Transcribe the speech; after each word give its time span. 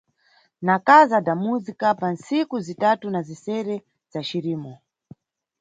Na 0.67 0.77
Casa 0.89 1.17
da 1.27 1.35
Música 1.45 1.87
pa 1.99 2.07
ntsiku 2.15 2.55
zitatu 2.67 3.05
na 3.11 3.21
zisere 3.27 3.75
za 4.11 4.21
Cirimo. 4.29 4.73